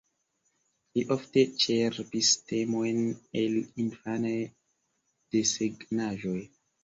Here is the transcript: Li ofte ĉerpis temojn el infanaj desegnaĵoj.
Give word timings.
Li 0.97 1.01
ofte 1.15 1.41
ĉerpis 1.63 2.31
temojn 2.53 3.03
el 3.43 3.59
infanaj 3.85 4.33
desegnaĵoj. 5.37 6.37